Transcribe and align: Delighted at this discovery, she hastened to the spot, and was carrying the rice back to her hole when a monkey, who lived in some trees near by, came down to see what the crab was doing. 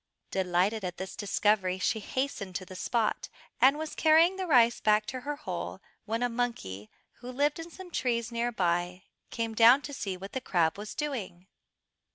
Delighted 0.31 0.83
at 0.83 0.97
this 0.97 1.15
discovery, 1.15 1.77
she 1.77 1.99
hastened 1.99 2.55
to 2.55 2.65
the 2.65 2.75
spot, 2.75 3.29
and 3.61 3.77
was 3.77 3.93
carrying 3.93 4.35
the 4.35 4.47
rice 4.47 4.79
back 4.79 5.05
to 5.05 5.19
her 5.21 5.35
hole 5.35 5.79
when 6.05 6.23
a 6.23 6.27
monkey, 6.27 6.89
who 7.19 7.31
lived 7.31 7.59
in 7.59 7.69
some 7.69 7.91
trees 7.91 8.31
near 8.31 8.51
by, 8.51 9.03
came 9.29 9.53
down 9.53 9.83
to 9.83 9.93
see 9.93 10.17
what 10.17 10.31
the 10.33 10.41
crab 10.41 10.75
was 10.75 10.95
doing. 10.95 11.45